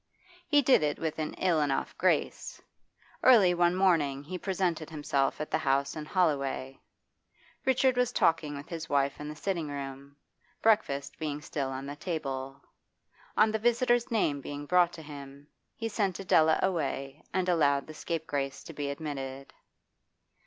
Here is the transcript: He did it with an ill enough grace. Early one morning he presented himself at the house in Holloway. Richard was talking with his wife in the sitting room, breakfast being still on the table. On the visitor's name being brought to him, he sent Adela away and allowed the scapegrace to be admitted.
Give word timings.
He 0.47 0.63
did 0.63 0.81
it 0.81 0.97
with 0.97 1.19
an 1.19 1.35
ill 1.35 1.61
enough 1.61 1.95
grace. 1.95 2.59
Early 3.21 3.53
one 3.53 3.75
morning 3.75 4.23
he 4.23 4.39
presented 4.39 4.89
himself 4.89 5.39
at 5.39 5.51
the 5.51 5.59
house 5.59 5.95
in 5.95 6.05
Holloway. 6.07 6.79
Richard 7.65 7.97
was 7.97 8.11
talking 8.11 8.55
with 8.57 8.67
his 8.67 8.89
wife 8.89 9.19
in 9.19 9.29
the 9.29 9.35
sitting 9.35 9.67
room, 9.69 10.15
breakfast 10.59 11.19
being 11.19 11.39
still 11.39 11.69
on 11.69 11.85
the 11.85 11.95
table. 11.95 12.63
On 13.37 13.51
the 13.51 13.59
visitor's 13.59 14.09
name 14.09 14.41
being 14.41 14.65
brought 14.65 14.91
to 14.93 15.03
him, 15.03 15.47
he 15.75 15.87
sent 15.87 16.17
Adela 16.19 16.57
away 16.63 17.23
and 17.31 17.47
allowed 17.47 17.85
the 17.85 17.93
scapegrace 17.93 18.63
to 18.63 18.73
be 18.73 18.89
admitted. 18.89 19.53